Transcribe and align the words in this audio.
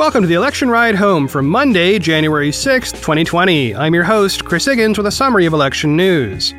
Welcome 0.00 0.22
to 0.22 0.28
the 0.28 0.34
election 0.34 0.70
ride 0.70 0.94
home 0.94 1.28
for 1.28 1.42
Monday, 1.42 1.98
January 1.98 2.48
6th, 2.48 2.94
2020. 3.02 3.74
I'm 3.74 3.92
your 3.92 4.02
host, 4.02 4.46
Chris 4.46 4.64
Higgins, 4.64 4.96
with 4.96 5.06
a 5.06 5.10
summary 5.10 5.44
of 5.44 5.52
election 5.52 5.94
news. 5.94 6.54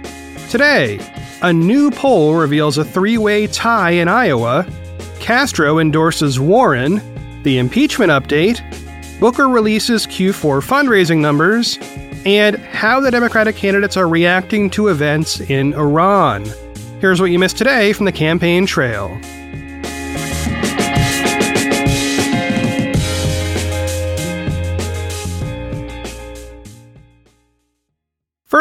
Today, 0.51 0.99
a 1.41 1.51
new 1.51 1.89
poll 1.89 2.35
reveals 2.35 2.77
a 2.77 2.85
three 2.85 3.17
way 3.17 3.47
tie 3.47 3.89
in 3.89 4.07
Iowa, 4.07 4.67
Castro 5.19 5.79
endorses 5.79 6.39
Warren, 6.39 7.01
the 7.41 7.57
impeachment 7.57 8.11
update, 8.11 8.61
Booker 9.19 9.49
releases 9.49 10.05
Q4 10.05 10.61
fundraising 10.61 11.17
numbers, 11.17 11.79
and 12.27 12.57
how 12.57 12.99
the 12.99 13.09
Democratic 13.09 13.55
candidates 13.55 13.97
are 13.97 14.07
reacting 14.07 14.69
to 14.69 14.89
events 14.89 15.39
in 15.39 15.73
Iran. 15.73 16.45
Here's 16.99 17.19
what 17.19 17.31
you 17.31 17.39
missed 17.39 17.57
today 17.57 17.91
from 17.91 18.05
the 18.05 18.11
campaign 18.11 18.67
trail. 18.67 19.19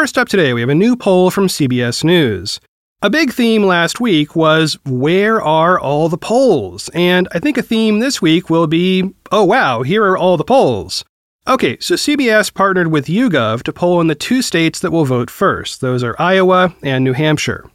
First 0.01 0.17
up 0.17 0.29
today, 0.29 0.51
we 0.51 0.61
have 0.61 0.69
a 0.71 0.73
new 0.73 0.95
poll 0.95 1.29
from 1.29 1.45
CBS 1.45 2.03
News. 2.03 2.59
A 3.03 3.09
big 3.11 3.31
theme 3.31 3.63
last 3.63 3.99
week 3.99 4.35
was 4.35 4.79
where 4.83 5.39
are 5.39 5.79
all 5.79 6.09
the 6.09 6.17
polls? 6.17 6.89
And 6.95 7.27
I 7.33 7.37
think 7.37 7.55
a 7.55 7.61
theme 7.61 7.99
this 7.99 8.19
week 8.19 8.49
will 8.49 8.65
be 8.65 9.13
oh 9.31 9.43
wow, 9.43 9.83
here 9.83 10.03
are 10.05 10.17
all 10.17 10.37
the 10.37 10.43
polls. 10.43 11.05
Okay, 11.47 11.77
so 11.79 11.93
CBS 11.93 12.51
partnered 12.51 12.87
with 12.87 13.05
YouGov 13.05 13.61
to 13.61 13.71
poll 13.71 14.01
in 14.01 14.07
the 14.07 14.15
two 14.15 14.41
states 14.41 14.79
that 14.79 14.89
will 14.89 15.05
vote 15.05 15.29
first. 15.29 15.81
Those 15.81 16.03
are 16.03 16.15
Iowa 16.17 16.75
and 16.81 17.03
New 17.03 17.13
Hampshire. 17.13 17.69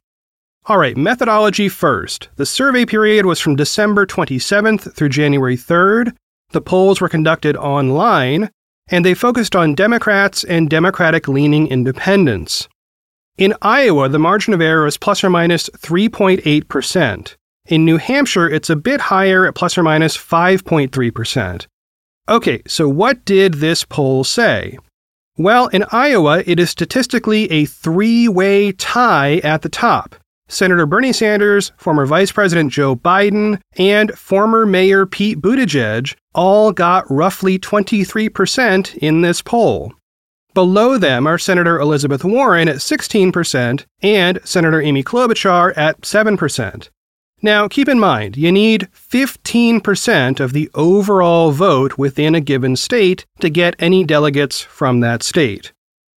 All 0.64 0.78
right, 0.78 0.96
methodology 0.96 1.68
first. 1.68 2.28
The 2.34 2.44
survey 2.44 2.86
period 2.86 3.24
was 3.24 3.38
from 3.38 3.55
December 3.55 4.05
27th 4.05 4.92
through 4.94 5.11
January 5.11 5.56
3rd. 5.56 6.12
The 6.50 6.61
polls 6.61 7.00
were 7.00 7.08
conducted 7.08 7.56
online, 7.56 8.50
and 8.89 9.05
they 9.05 9.15
focused 9.15 9.56
on 9.56 9.75
Democrats 9.75 10.45
and 10.45 10.70
Democratic 10.70 11.29
leaning 11.29 11.67
independents. 11.69 12.69
In 13.37 13.55
Iowa, 13.61 14.09
the 14.09 14.19
margin 14.19 14.55
of 14.55 14.61
error 14.61 14.87
is 14.87 14.97
plus 14.97 15.23
or 15.23 15.31
minus 15.31 15.69
3.8%. 15.70 17.34
In 17.67 17.84
New 17.84 17.97
Hampshire, 17.97 18.48
it's 18.48 18.70
a 18.70 18.77
bit 18.77 19.01
higher 19.01 19.47
at 19.47 19.55
plus 19.55 19.77
or 19.77 19.83
minus 19.83 20.17
5.3%. 20.17 21.67
Okay, 22.29 22.62
so 22.67 22.89
what 22.89 23.25
did 23.25 23.55
this 23.55 23.84
poll 23.84 24.25
say? 24.25 24.79
Well, 25.37 25.67
in 25.69 25.84
Iowa, 25.92 26.42
it 26.47 26.59
is 26.59 26.70
statistically 26.70 27.51
a 27.51 27.67
three 27.67 28.27
way 28.27 28.73
tie 28.73 29.37
at 29.45 29.62
the 29.62 29.69
top. 29.69 30.14
Senator 30.48 30.86
Bernie 30.86 31.12
Sanders, 31.12 31.72
former 31.77 32.06
Vice 32.06 32.30
President 32.30 32.72
Joe 32.72 32.94
Biden, 32.94 33.61
and 33.77 34.16
former 34.16 34.64
Mayor 34.64 35.05
Pete 35.05 35.41
Buttigieg 35.41 36.14
all 36.34 36.72
got 36.72 37.11
roughly 37.11 37.58
23% 37.58 38.97
in 38.97 39.22
this 39.22 39.42
poll. 39.42 39.92
Below 40.55 40.97
them 40.97 41.27
are 41.27 41.36
Senator 41.36 41.78
Elizabeth 41.78 42.24
Warren 42.24 42.69
at 42.69 42.77
16% 42.77 43.84
and 44.02 44.41
Senator 44.44 44.80
Amy 44.80 45.02
Klobuchar 45.02 45.77
at 45.77 46.00
7%. 46.00 46.89
Now, 47.42 47.69
keep 47.69 47.89
in 47.89 48.00
mind, 48.00 48.39
you 48.39 48.50
need 48.50 48.89
15% 48.94 50.41
of 50.41 50.55
the 50.55 50.70
overall 50.74 51.50
vote 51.50 51.98
within 51.98 52.34
a 52.34 52.41
given 52.41 52.77
state 52.77 53.27
to 53.41 53.50
get 53.50 53.77
any 53.78 54.05
delegates 54.05 54.62
from 54.62 55.00
that 55.00 55.22
state. 55.22 55.72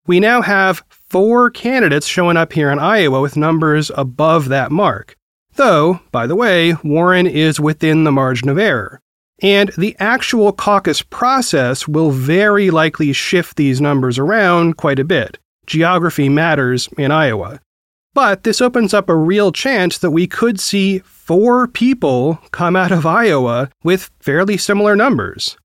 We 0.07 0.21
now 0.21 0.43
have 0.43 0.85
four 0.89 1.51
candidates 1.51 2.07
showing 2.07 2.37
up 2.37 2.53
here 2.53 2.71
in 2.71 2.79
Iowa 2.79 3.21
with 3.21 3.37
numbers 3.37 3.91
above 3.97 4.49
that 4.49 4.71
mark. 4.71 5.17
Though, 5.55 6.01
by 6.13 6.27
the 6.27 6.37
way, 6.37 6.75
Warren 6.85 7.27
is 7.27 7.59
within 7.59 8.05
the 8.05 8.13
margin 8.13 8.49
of 8.49 8.59
error. 8.59 9.01
And 9.43 9.71
the 9.77 9.97
actual 9.99 10.53
caucus 10.53 11.03
process 11.03 11.89
will 11.89 12.11
very 12.11 12.71
likely 12.71 13.13
shift 13.13 13.57
these 13.57 13.81
numbers 13.81 14.19
around 14.19 14.77
quite 14.77 14.99
a 14.99 15.05
bit. 15.05 15.39
Geography 15.67 16.29
matters 16.29 16.89
in 16.97 17.11
Iowa. 17.11 17.61
But 18.15 18.45
this 18.45 18.63
opens 18.63 18.95
up 18.95 19.09
a 19.09 19.15
real 19.15 19.53
chance 19.53 19.99
that 19.99 20.11
we 20.11 20.27
could 20.27 20.59
see 20.59 21.01
four 21.01 21.67
people 21.67 22.39
come 22.51 22.77
out 22.77 22.93
of 22.93 23.05
Iowa 23.05 23.71
with 23.83 24.11
fairly 24.21 24.57
similar 24.57 24.97
numbers. 24.97 25.57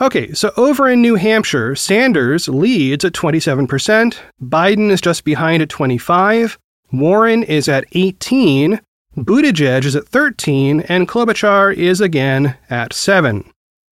Okay, 0.00 0.32
so 0.32 0.52
over 0.56 0.88
in 0.88 1.02
New 1.02 1.16
Hampshire, 1.16 1.76
Sanders 1.76 2.48
leads 2.48 3.04
at 3.04 3.12
27%, 3.12 4.16
Biden 4.42 4.90
is 4.90 5.00
just 5.00 5.24
behind 5.24 5.62
at 5.62 5.68
25, 5.68 6.58
Warren 6.92 7.42
is 7.42 7.68
at 7.68 7.84
18, 7.92 8.80
Buttigieg 9.16 9.84
is 9.84 9.94
at 9.94 10.08
13, 10.08 10.80
and 10.82 11.06
Klobuchar 11.06 11.74
is 11.74 12.00
again 12.00 12.56
at 12.70 12.94
7. 12.94 13.44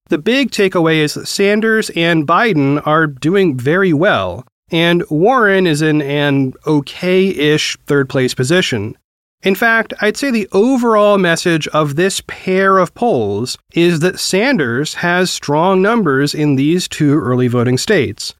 The 0.09 0.19
big 0.19 0.51
takeaway 0.51 0.97
is 0.97 1.15
that 1.15 1.29
Sanders 1.29 1.91
and 1.91 2.27
Biden 2.27 2.85
are 2.87 3.07
doing 3.07 3.57
very 3.57 3.93
well, 3.93 4.45
and 4.71 5.05
Warren 5.11 5.67
is 5.67 5.83
in 5.83 6.01
an 6.03 6.55
okay 6.67 7.29
ish 7.29 7.77
third 7.87 8.09
place 8.09 8.35
position. 8.35 8.97
In 9.43 9.55
fact, 9.55 9.95
I'd 10.03 10.19
say 10.19 10.31
the 10.31 10.49
overall 10.53 11.17
message 11.17 11.67
of 11.69 11.97
this 11.97 12.23
pair 12.27 12.77
of 12.77 12.95
polls 12.95 13.57
is 13.73 14.01
that 14.01 14.21
Sanders 14.21 14.95
has 14.95 15.31
strong 15.31 15.81
numbers 15.81 16.35
in 16.35 16.57
these 16.57 16.87
two 16.87 17.19
early 17.19 17.49
voting 17.49 17.79
states. 17.79 18.35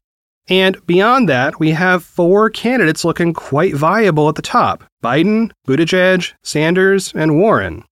And 0.47 0.85
beyond 0.85 1.27
that, 1.29 1.59
we 1.59 1.71
have 1.71 2.03
four 2.03 2.49
candidates 2.51 3.03
looking 3.03 3.33
quite 3.33 3.73
viable 3.73 4.29
at 4.29 4.35
the 4.35 4.41
top 4.43 4.83
Biden, 5.03 5.51
Buttigieg, 5.67 6.33
Sanders, 6.43 7.11
and 7.15 7.39
Warren. 7.39 7.83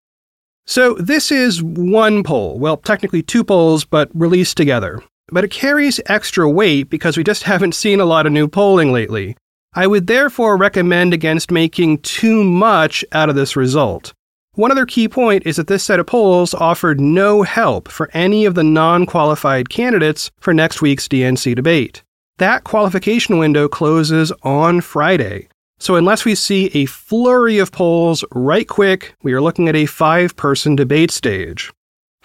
So 0.67 0.93
this 0.95 1.31
is 1.31 1.63
one 1.63 2.21
poll, 2.21 2.59
well, 2.59 2.77
technically 2.77 3.23
two 3.23 3.43
polls, 3.43 3.85
but 3.85 4.11
released 4.13 4.55
together. 4.55 5.01
But 5.31 5.43
it 5.43 5.51
carries 5.51 5.99
extra 6.05 6.47
weight 6.47 6.91
because 6.91 7.17
we 7.17 7.23
just 7.23 7.43
haven't 7.51 7.73
seen 7.73 7.99
a 7.99 8.05
lot 8.05 8.27
of 8.27 8.33
new 8.33 8.47
polling 8.47 8.91
lately. 8.91 9.35
I 9.73 9.85
would 9.85 10.07
therefore 10.07 10.57
recommend 10.57 11.13
against 11.13 11.51
making 11.51 11.99
too 11.99 12.43
much 12.43 13.05
out 13.11 13.29
of 13.29 13.35
this 13.35 13.55
result. 13.55 14.13
One 14.55 14.71
other 14.71 14.85
key 14.85 15.07
point 15.07 15.45
is 15.45 15.57
that 15.57 15.67
this 15.67 15.83
set 15.83 15.99
of 15.99 16.07
polls 16.07 16.53
offered 16.55 16.99
no 16.99 17.43
help 17.43 17.87
for 17.87 18.09
any 18.13 18.45
of 18.45 18.55
the 18.55 18.63
non 18.63 19.05
qualified 19.05 19.69
candidates 19.69 20.31
for 20.39 20.53
next 20.53 20.81
week's 20.81 21.07
DNC 21.07 21.55
debate. 21.55 22.03
That 22.39 22.63
qualification 22.63 23.37
window 23.37 23.67
closes 23.67 24.31
on 24.43 24.81
Friday. 24.81 25.49
So, 25.77 25.95
unless 25.95 26.25
we 26.25 26.35
see 26.35 26.67
a 26.73 26.85
flurry 26.87 27.59
of 27.59 27.71
polls 27.71 28.25
right 28.33 28.67
quick, 28.67 29.13
we 29.23 29.33
are 29.33 29.41
looking 29.41 29.69
at 29.69 29.75
a 29.75 29.85
five 29.85 30.35
person 30.35 30.75
debate 30.75 31.11
stage. 31.11 31.71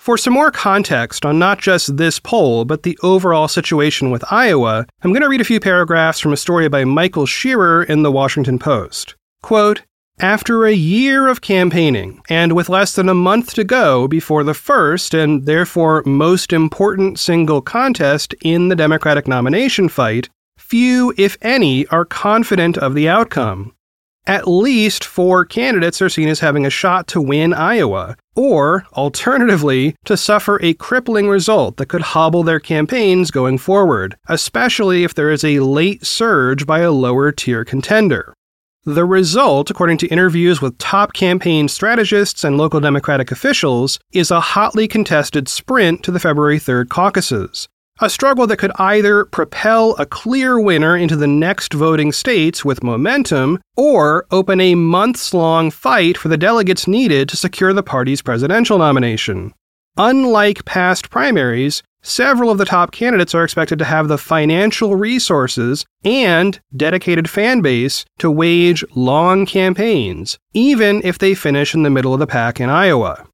For 0.04 0.18
some 0.18 0.34
more 0.34 0.50
context 0.50 1.24
on 1.24 1.38
not 1.38 1.58
just 1.58 1.96
this 1.96 2.18
poll, 2.20 2.66
but 2.66 2.82
the 2.82 2.98
overall 3.02 3.48
situation 3.48 4.10
with 4.10 4.22
Iowa, 4.30 4.86
I'm 5.00 5.12
going 5.12 5.22
to 5.22 5.30
read 5.30 5.40
a 5.40 5.44
few 5.44 5.60
paragraphs 5.60 6.20
from 6.20 6.34
a 6.34 6.36
story 6.36 6.68
by 6.68 6.84
Michael 6.84 7.24
Scherer 7.24 7.82
in 7.82 8.02
the 8.02 8.12
Washington 8.12 8.58
Post. 8.58 9.14
Quote, 9.42 9.80
after 10.18 10.66
a 10.66 10.74
year 10.74 11.26
of 11.26 11.40
campaigning, 11.40 12.20
and 12.28 12.52
with 12.52 12.68
less 12.68 12.94
than 12.94 13.08
a 13.08 13.14
month 13.14 13.54
to 13.54 13.64
go 13.64 14.06
before 14.06 14.44
the 14.44 14.52
first 14.52 15.14
and 15.14 15.46
therefore 15.46 16.02
most 16.04 16.52
important 16.52 17.18
single 17.18 17.62
contest 17.62 18.34
in 18.42 18.68
the 18.68 18.76
Democratic 18.76 19.26
nomination 19.26 19.88
fight, 19.88 20.28
few, 20.58 21.14
if 21.16 21.38
any, 21.40 21.86
are 21.86 22.04
confident 22.04 22.76
of 22.76 22.94
the 22.94 23.08
outcome. 23.08 23.74
At 24.26 24.48
least 24.48 25.04
four 25.04 25.44
candidates 25.44 26.00
are 26.00 26.08
seen 26.08 26.28
as 26.28 26.40
having 26.40 26.64
a 26.64 26.70
shot 26.70 27.06
to 27.08 27.20
win 27.20 27.52
Iowa, 27.52 28.16
or, 28.34 28.86
alternatively, 28.94 29.96
to 30.06 30.16
suffer 30.16 30.58
a 30.62 30.72
crippling 30.72 31.28
result 31.28 31.76
that 31.76 31.90
could 31.90 32.00
hobble 32.00 32.42
their 32.42 32.58
campaigns 32.58 33.30
going 33.30 33.58
forward, 33.58 34.16
especially 34.26 35.04
if 35.04 35.12
there 35.14 35.30
is 35.30 35.44
a 35.44 35.60
late 35.60 36.06
surge 36.06 36.64
by 36.64 36.78
a 36.78 36.90
lower 36.90 37.32
tier 37.32 37.66
contender. 37.66 38.32
The 38.86 39.04
result, 39.04 39.70
according 39.70 39.98
to 39.98 40.08
interviews 40.08 40.62
with 40.62 40.78
top 40.78 41.12
campaign 41.12 41.68
strategists 41.68 42.44
and 42.44 42.56
local 42.56 42.80
Democratic 42.80 43.30
officials, 43.30 43.98
is 44.12 44.30
a 44.30 44.40
hotly 44.40 44.88
contested 44.88 45.48
sprint 45.48 46.02
to 46.02 46.10
the 46.10 46.20
February 46.20 46.58
3rd 46.58 46.88
caucuses, 46.88 47.68
a 48.00 48.10
struggle 48.10 48.46
that 48.46 48.56
could 48.56 48.72
either 48.76 49.24
propel 49.26 49.94
a 49.96 50.06
clear 50.06 50.58
winner 50.58 50.96
into 50.96 51.14
the 51.14 51.28
next 51.28 51.72
voting 51.72 52.10
states 52.10 52.64
with 52.64 52.82
momentum 52.82 53.60
or 53.76 54.26
open 54.30 54.60
a 54.60 54.74
months 54.74 55.32
long 55.32 55.70
fight 55.70 56.18
for 56.18 56.28
the 56.28 56.36
delegates 56.36 56.88
needed 56.88 57.28
to 57.28 57.36
secure 57.36 57.72
the 57.72 57.82
party's 57.82 58.20
presidential 58.20 58.78
nomination. 58.78 59.54
Unlike 59.96 60.64
past 60.64 61.08
primaries, 61.08 61.84
several 62.02 62.50
of 62.50 62.58
the 62.58 62.64
top 62.64 62.90
candidates 62.90 63.32
are 63.32 63.44
expected 63.44 63.78
to 63.78 63.84
have 63.84 64.08
the 64.08 64.18
financial 64.18 64.96
resources 64.96 65.86
and 66.04 66.58
dedicated 66.76 67.30
fan 67.30 67.60
base 67.60 68.04
to 68.18 68.28
wage 68.28 68.84
long 68.96 69.46
campaigns, 69.46 70.36
even 70.52 71.00
if 71.04 71.18
they 71.18 71.32
finish 71.32 71.74
in 71.74 71.84
the 71.84 71.90
middle 71.90 72.12
of 72.12 72.18
the 72.18 72.26
pack 72.26 72.60
in 72.60 72.68
Iowa. 72.68 73.24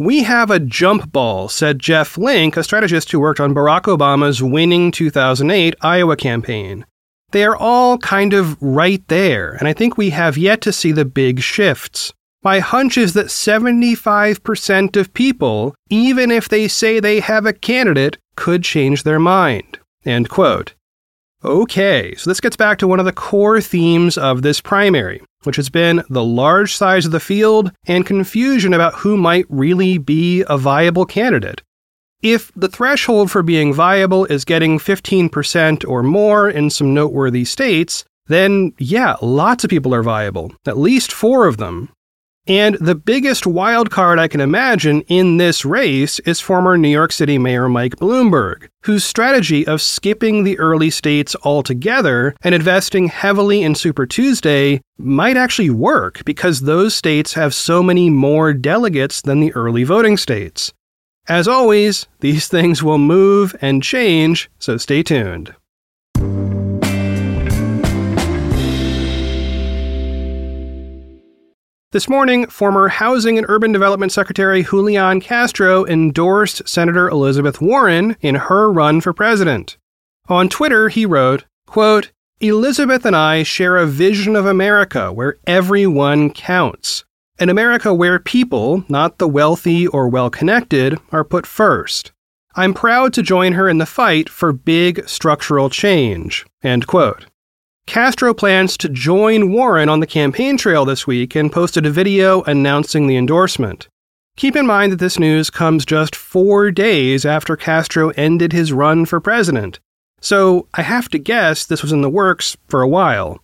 We 0.00 0.22
have 0.22 0.48
a 0.48 0.60
jump 0.60 1.10
ball, 1.10 1.48
said 1.48 1.80
Jeff 1.80 2.16
Link, 2.16 2.56
a 2.56 2.62
strategist 2.62 3.10
who 3.10 3.18
worked 3.18 3.40
on 3.40 3.52
Barack 3.52 3.82
Obama's 3.82 4.40
winning 4.40 4.92
2008 4.92 5.74
Iowa 5.80 6.16
campaign. 6.16 6.86
They 7.32 7.44
are 7.44 7.56
all 7.56 7.98
kind 7.98 8.32
of 8.32 8.56
right 8.62 9.02
there, 9.08 9.54
and 9.54 9.66
I 9.66 9.72
think 9.72 9.98
we 9.98 10.10
have 10.10 10.38
yet 10.38 10.60
to 10.60 10.72
see 10.72 10.92
the 10.92 11.04
big 11.04 11.40
shifts. 11.40 12.12
My 12.44 12.60
hunch 12.60 12.96
is 12.96 13.14
that 13.14 13.26
75% 13.26 14.96
of 14.96 15.12
people, 15.14 15.74
even 15.90 16.30
if 16.30 16.48
they 16.48 16.68
say 16.68 17.00
they 17.00 17.18
have 17.18 17.44
a 17.44 17.52
candidate, 17.52 18.18
could 18.36 18.62
change 18.62 19.02
their 19.02 19.18
mind. 19.18 19.80
End 20.04 20.28
quote. 20.28 20.74
Okay, 21.44 22.16
so 22.16 22.28
this 22.28 22.40
gets 22.40 22.56
back 22.56 22.78
to 22.78 22.88
one 22.88 22.98
of 22.98 23.06
the 23.06 23.12
core 23.12 23.60
themes 23.60 24.18
of 24.18 24.42
this 24.42 24.60
primary, 24.60 25.22
which 25.44 25.54
has 25.54 25.68
been 25.70 26.02
the 26.10 26.24
large 26.24 26.74
size 26.74 27.06
of 27.06 27.12
the 27.12 27.20
field 27.20 27.70
and 27.86 28.04
confusion 28.04 28.74
about 28.74 28.94
who 28.94 29.16
might 29.16 29.46
really 29.48 29.98
be 29.98 30.42
a 30.48 30.58
viable 30.58 31.06
candidate. 31.06 31.62
If 32.22 32.50
the 32.56 32.66
threshold 32.66 33.30
for 33.30 33.44
being 33.44 33.72
viable 33.72 34.24
is 34.24 34.44
getting 34.44 34.80
15% 34.80 35.88
or 35.88 36.02
more 36.02 36.50
in 36.50 36.70
some 36.70 36.92
noteworthy 36.92 37.44
states, 37.44 38.04
then 38.26 38.72
yeah, 38.78 39.14
lots 39.22 39.62
of 39.62 39.70
people 39.70 39.94
are 39.94 40.02
viable, 40.02 40.52
at 40.66 40.76
least 40.76 41.12
four 41.12 41.46
of 41.46 41.58
them. 41.58 41.88
And 42.48 42.76
the 42.76 42.94
biggest 42.94 43.46
wild 43.46 43.90
card 43.90 44.18
I 44.18 44.26
can 44.26 44.40
imagine 44.40 45.02
in 45.02 45.36
this 45.36 45.66
race 45.66 46.18
is 46.20 46.40
former 46.40 46.78
New 46.78 46.88
York 46.88 47.12
City 47.12 47.36
Mayor 47.36 47.68
Mike 47.68 47.96
Bloomberg, 47.96 48.68
whose 48.84 49.04
strategy 49.04 49.66
of 49.66 49.82
skipping 49.82 50.44
the 50.44 50.58
early 50.58 50.88
states 50.88 51.36
altogether 51.44 52.34
and 52.40 52.54
investing 52.54 53.08
heavily 53.08 53.62
in 53.62 53.74
Super 53.74 54.06
Tuesday 54.06 54.80
might 54.96 55.36
actually 55.36 55.68
work 55.68 56.24
because 56.24 56.60
those 56.60 56.94
states 56.94 57.34
have 57.34 57.52
so 57.52 57.82
many 57.82 58.08
more 58.08 58.54
delegates 58.54 59.20
than 59.20 59.40
the 59.40 59.52
early 59.52 59.84
voting 59.84 60.16
states. 60.16 60.72
As 61.28 61.46
always, 61.46 62.06
these 62.20 62.48
things 62.48 62.82
will 62.82 62.96
move 62.96 63.54
and 63.60 63.82
change, 63.82 64.50
so 64.58 64.78
stay 64.78 65.02
tuned. 65.02 65.54
This 71.90 72.06
morning, 72.06 72.46
former 72.48 72.88
Housing 72.88 73.38
and 73.38 73.46
Urban 73.48 73.72
Development 73.72 74.12
Secretary 74.12 74.62
Julian 74.62 75.22
Castro 75.22 75.86
endorsed 75.86 76.68
Senator 76.68 77.08
Elizabeth 77.08 77.62
Warren 77.62 78.14
in 78.20 78.34
her 78.34 78.70
run 78.70 79.00
for 79.00 79.14
president. 79.14 79.78
On 80.28 80.50
Twitter, 80.50 80.90
he 80.90 81.06
wrote, 81.06 81.46
quote, 81.66 82.12
Elizabeth 82.40 83.06
and 83.06 83.16
I 83.16 83.42
share 83.42 83.78
a 83.78 83.86
vision 83.86 84.36
of 84.36 84.44
America 84.44 85.10
where 85.10 85.38
everyone 85.46 86.28
counts. 86.28 87.06
An 87.38 87.48
America 87.48 87.94
where 87.94 88.18
people, 88.18 88.84
not 88.90 89.16
the 89.16 89.26
wealthy 89.26 89.86
or 89.86 90.10
well 90.10 90.28
connected, 90.28 90.98
are 91.10 91.24
put 91.24 91.46
first. 91.46 92.12
I'm 92.54 92.74
proud 92.74 93.14
to 93.14 93.22
join 93.22 93.54
her 93.54 93.66
in 93.66 93.78
the 93.78 93.86
fight 93.86 94.28
for 94.28 94.52
big 94.52 95.08
structural 95.08 95.70
change. 95.70 96.44
End 96.62 96.86
quote. 96.86 97.24
Castro 97.88 98.34
plans 98.34 98.76
to 98.76 98.90
join 98.90 99.50
Warren 99.50 99.88
on 99.88 100.00
the 100.00 100.06
campaign 100.06 100.58
trail 100.58 100.84
this 100.84 101.06
week 101.06 101.34
and 101.34 101.50
posted 101.50 101.86
a 101.86 101.90
video 101.90 102.42
announcing 102.42 103.06
the 103.06 103.16
endorsement. 103.16 103.88
Keep 104.36 104.56
in 104.56 104.66
mind 104.66 104.92
that 104.92 104.98
this 104.98 105.18
news 105.18 105.48
comes 105.48 105.86
just 105.86 106.14
four 106.14 106.70
days 106.70 107.24
after 107.24 107.56
Castro 107.56 108.10
ended 108.10 108.52
his 108.52 108.74
run 108.74 109.06
for 109.06 109.20
president, 109.20 109.80
so 110.20 110.68
I 110.74 110.82
have 110.82 111.08
to 111.08 111.18
guess 111.18 111.64
this 111.64 111.80
was 111.80 111.90
in 111.90 112.02
the 112.02 112.10
works 112.10 112.58
for 112.66 112.82
a 112.82 112.88
while. 112.88 113.40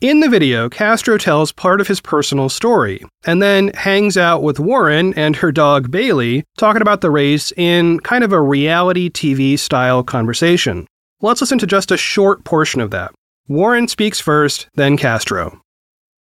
In 0.00 0.20
the 0.20 0.28
video, 0.28 0.68
Castro 0.68 1.18
tells 1.18 1.50
part 1.50 1.80
of 1.80 1.88
his 1.88 2.00
personal 2.00 2.48
story, 2.48 3.04
and 3.24 3.42
then 3.42 3.72
hangs 3.74 4.16
out 4.16 4.44
with 4.44 4.60
Warren 4.60 5.14
and 5.14 5.34
her 5.34 5.50
dog 5.50 5.90
Bailey, 5.90 6.44
talking 6.56 6.80
about 6.80 7.00
the 7.00 7.10
race 7.10 7.52
in 7.56 7.98
kind 7.98 8.22
of 8.22 8.32
a 8.32 8.40
reality 8.40 9.10
TV 9.10 9.58
style 9.58 10.04
conversation. 10.04 10.86
Let's 11.20 11.40
listen 11.40 11.58
to 11.58 11.66
just 11.66 11.90
a 11.90 11.96
short 11.96 12.44
portion 12.44 12.80
of 12.80 12.92
that. 12.92 13.10
Warren 13.50 13.88
speaks 13.88 14.20
first, 14.20 14.68
then 14.76 14.96
Castro. 14.96 15.60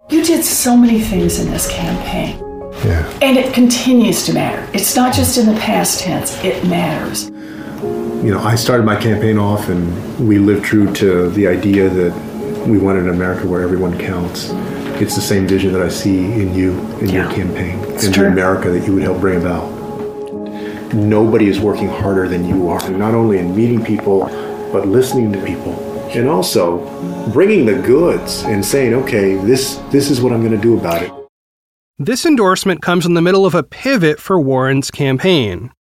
You 0.08 0.24
did 0.24 0.42
so 0.42 0.74
many 0.74 1.02
things 1.02 1.38
in 1.38 1.50
this 1.50 1.70
campaign. 1.70 2.38
Yeah. 2.86 3.06
And 3.20 3.36
it 3.36 3.52
continues 3.52 4.24
to 4.24 4.32
matter. 4.32 4.66
It's 4.72 4.96
not 4.96 5.12
just 5.12 5.36
in 5.36 5.44
the 5.44 5.60
past 5.60 6.00
tense, 6.00 6.42
it 6.42 6.66
matters. 6.66 7.28
You 8.24 8.30
know, 8.30 8.38
I 8.38 8.54
started 8.54 8.84
my 8.84 8.96
campaign 8.98 9.36
off 9.36 9.68
and 9.68 10.26
we 10.26 10.38
lived 10.38 10.64
true 10.64 10.90
to 10.94 11.28
the 11.28 11.46
idea 11.46 11.90
that 11.90 12.66
we 12.66 12.78
wanted 12.78 13.02
an 13.02 13.10
America 13.10 13.46
where 13.46 13.60
everyone 13.60 13.98
counts. 13.98 14.48
It's 14.98 15.14
the 15.14 15.20
same 15.20 15.46
vision 15.46 15.74
that 15.74 15.82
I 15.82 15.90
see 15.90 16.32
in 16.32 16.54
you, 16.54 16.80
in 17.00 17.10
yeah. 17.10 17.24
your 17.24 17.30
campaign, 17.30 17.78
in 17.84 18.10
the 18.10 18.26
America 18.26 18.70
that 18.70 18.86
you 18.86 18.94
would 18.94 19.02
help 19.02 19.20
bring 19.20 19.38
about. 19.38 19.68
Nobody 20.94 21.50
is 21.50 21.60
working 21.60 21.88
harder 21.88 22.26
than 22.26 22.48
you 22.48 22.70
are, 22.70 22.88
not 22.88 23.12
only 23.12 23.36
in 23.36 23.54
meeting 23.54 23.84
people, 23.84 24.20
but 24.72 24.88
listening 24.88 25.30
to 25.34 25.44
people 25.44 25.87
and 26.16 26.28
also 26.28 26.78
bringing 27.32 27.66
the 27.66 27.74
goods 27.74 28.42
and 28.44 28.64
saying, 28.64 28.94
okay, 28.94 29.36
this 29.36 29.76
this 29.90 30.10
is 30.10 30.20
what 30.20 30.32
I'm 30.32 30.40
going 30.40 30.52
to 30.52 30.58
do 30.58 30.78
about 30.78 31.02
it. 31.02 31.12
This 31.98 32.24
endorsement 32.24 32.80
comes 32.80 33.06
in 33.06 33.14
the 33.14 33.22
middle 33.22 33.44
of 33.44 33.54
a 33.54 33.62
pivot 33.62 34.20
for 34.20 34.40
Warren's 34.40 34.90
campaign. 34.90 35.72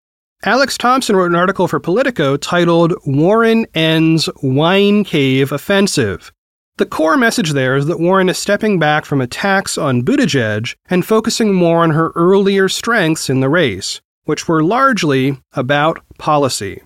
Alex 0.44 0.78
Thompson 0.78 1.16
wrote 1.16 1.32
an 1.32 1.36
article 1.36 1.68
for 1.68 1.80
Politico 1.80 2.38
titled 2.38 2.94
Warren 3.06 3.66
Ends 3.74 4.30
Wine 4.44 5.04
Cave 5.04 5.52
Offensive. 5.52 6.32
The 6.78 6.86
core 6.86 7.18
message 7.18 7.54
there 7.54 7.76
is 7.76 7.88
that 7.88 8.00
Warren 8.00 8.30
is 8.30 8.38
stepping 8.38 8.78
back 8.78 9.04
from 9.04 9.20
attacks 9.20 9.80
on 9.80 10.04
Buttigieg 10.04 10.76
and 10.92 11.04
focusing 11.04 11.54
more 11.54 11.84
on 11.84 11.90
her 11.92 12.12
earlier 12.16 12.70
strengths 12.70 13.32
in 13.32 13.40
the 13.40 13.50
race, 13.50 14.00
which 14.26 14.48
were 14.48 14.64
largely 14.64 15.40
about 15.54 16.04
policy. 16.20 16.84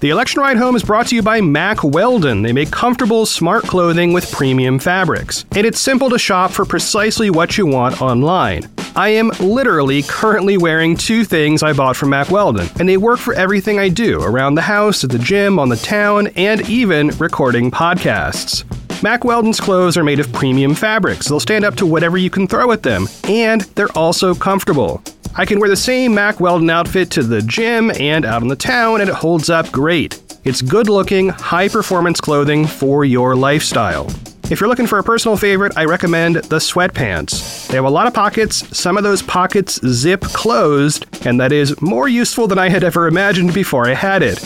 The 0.00 0.08
election 0.08 0.40
ride 0.40 0.56
home 0.56 0.76
is 0.76 0.82
brought 0.82 1.08
to 1.08 1.14
you 1.14 1.20
by 1.20 1.42
Mack 1.42 1.84
Weldon. 1.84 2.40
They 2.40 2.54
make 2.54 2.70
comfortable, 2.70 3.26
smart 3.26 3.64
clothing 3.64 4.14
with 4.14 4.32
premium 4.32 4.78
fabrics. 4.78 5.44
And 5.54 5.66
it's 5.66 5.78
simple 5.78 6.08
to 6.08 6.18
shop 6.18 6.52
for 6.52 6.64
precisely 6.64 7.28
what 7.28 7.58
you 7.58 7.66
want 7.66 8.00
online. 8.00 8.62
I 8.96 9.10
am 9.10 9.30
literally 9.40 10.02
currently 10.02 10.56
wearing 10.56 10.96
two 10.96 11.22
things 11.24 11.62
I 11.62 11.74
bought 11.74 11.96
from 11.96 12.08
Mack 12.08 12.30
Weldon, 12.30 12.70
and 12.78 12.88
they 12.88 12.96
work 12.96 13.18
for 13.18 13.34
everything 13.34 13.78
I 13.78 13.90
do 13.90 14.22
around 14.22 14.54
the 14.54 14.62
house, 14.62 15.04
at 15.04 15.10
the 15.10 15.18
gym, 15.18 15.58
on 15.58 15.68
the 15.68 15.76
town, 15.76 16.28
and 16.28 16.66
even 16.66 17.08
recording 17.18 17.70
podcasts. 17.70 18.64
Mack 19.02 19.24
Weldon's 19.24 19.60
clothes 19.60 19.98
are 19.98 20.04
made 20.04 20.18
of 20.18 20.32
premium 20.32 20.74
fabrics. 20.74 21.28
They'll 21.28 21.40
stand 21.40 21.66
up 21.66 21.76
to 21.76 21.84
whatever 21.84 22.16
you 22.16 22.30
can 22.30 22.48
throw 22.48 22.72
at 22.72 22.82
them, 22.82 23.06
and 23.24 23.60
they're 23.76 23.94
also 23.94 24.34
comfortable. 24.34 25.02
I 25.40 25.46
can 25.46 25.58
wear 25.58 25.70
the 25.70 25.76
same 25.76 26.14
Mack 26.14 26.38
Weldon 26.38 26.68
outfit 26.68 27.10
to 27.12 27.22
the 27.22 27.40
gym 27.40 27.90
and 27.98 28.26
out 28.26 28.42
in 28.42 28.48
the 28.48 28.54
town, 28.54 29.00
and 29.00 29.08
it 29.08 29.14
holds 29.14 29.48
up 29.48 29.72
great. 29.72 30.20
It's 30.44 30.60
good 30.60 30.90
looking, 30.90 31.30
high 31.30 31.68
performance 31.68 32.20
clothing 32.20 32.66
for 32.66 33.06
your 33.06 33.34
lifestyle. 33.34 34.06
If 34.50 34.60
you're 34.60 34.68
looking 34.68 34.86
for 34.86 34.98
a 34.98 35.02
personal 35.02 35.38
favorite, 35.38 35.72
I 35.78 35.86
recommend 35.86 36.36
the 36.36 36.58
sweatpants. 36.58 37.68
They 37.68 37.76
have 37.76 37.86
a 37.86 37.90
lot 37.90 38.06
of 38.06 38.12
pockets, 38.12 38.76
some 38.76 38.98
of 38.98 39.02
those 39.02 39.22
pockets 39.22 39.80
zip 39.86 40.20
closed, 40.20 41.06
and 41.26 41.40
that 41.40 41.52
is 41.52 41.80
more 41.80 42.06
useful 42.06 42.46
than 42.46 42.58
I 42.58 42.68
had 42.68 42.84
ever 42.84 43.06
imagined 43.06 43.54
before 43.54 43.88
I 43.88 43.94
had 43.94 44.22
it. 44.22 44.38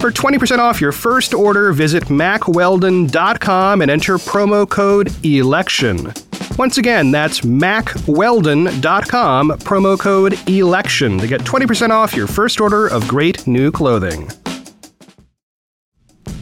For 0.00 0.10
20% 0.10 0.60
off 0.60 0.80
your 0.80 0.92
first 0.92 1.34
order, 1.34 1.74
visit 1.74 2.04
mackweldon.com 2.04 3.82
and 3.82 3.90
enter 3.90 4.16
promo 4.16 4.66
code 4.66 5.12
ELECTION. 5.22 6.14
Once 6.58 6.76
again, 6.76 7.12
that's 7.12 7.42
mackweldon.com, 7.42 9.50
promo 9.50 9.96
code 9.96 10.36
ELECTION 10.48 11.18
to 11.18 11.28
get 11.28 11.42
20% 11.42 11.90
off 11.90 12.16
your 12.16 12.26
first 12.26 12.60
order 12.60 12.88
of 12.88 13.06
great 13.06 13.46
new 13.46 13.70
clothing. 13.70 14.28